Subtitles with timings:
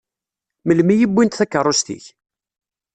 [0.65, 2.05] Melmi i wwint takeṛṛust-ik?